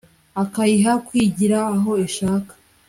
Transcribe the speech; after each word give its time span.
akayiha 0.43 0.93
kwigira 1.07 1.57
aho 1.75 1.91
ishaka 2.07 2.53